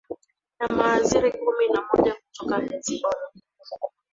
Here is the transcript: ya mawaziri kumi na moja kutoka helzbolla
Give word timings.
ya 0.59 0.67
mawaziri 0.75 1.29
kumi 1.41 1.65
na 1.73 1.81
moja 1.87 2.13
kutoka 2.13 2.55
helzbolla 2.57 3.29